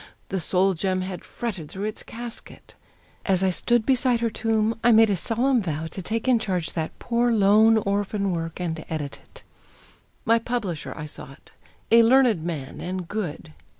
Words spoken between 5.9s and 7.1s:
take in charge that